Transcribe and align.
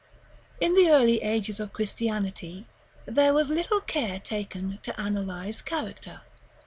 §XLV. 0.59 0.65
In 0.65 0.73
the 0.73 0.89
early 0.89 1.21
ages 1.21 1.59
of 1.59 1.73
Christianity, 1.73 2.65
there 3.05 3.35
was 3.35 3.51
little 3.51 3.81
care 3.81 4.19
taken 4.19 4.79
to 4.81 4.99
analyze 4.99 5.61
character. 5.61 6.21